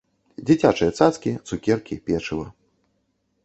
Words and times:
Дзіцячыя 0.47 0.95
цацкі, 0.99 1.35
цукеркі, 1.51 2.01
печыва. 2.11 2.51